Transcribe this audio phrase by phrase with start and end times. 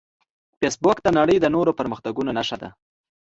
[0.59, 2.69] فېسبوک د نړۍ د نوو پرمختګونو نښه ده